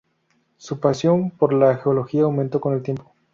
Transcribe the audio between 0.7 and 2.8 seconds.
pasión por la geología aumentó con